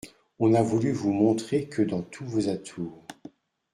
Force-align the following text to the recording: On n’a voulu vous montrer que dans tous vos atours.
On 0.39 0.49
n’a 0.49 0.63
voulu 0.63 0.93
vous 0.93 1.11
montrer 1.13 1.69
que 1.69 1.83
dans 1.83 2.01
tous 2.01 2.25
vos 2.25 2.49
atours. 2.49 3.05